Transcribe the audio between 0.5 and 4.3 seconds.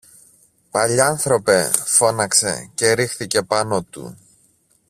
Παλιάνθρωπε! φώναξε και ρίχθηκε πάνω του